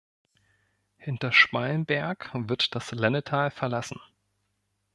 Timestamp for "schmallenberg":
1.31-2.31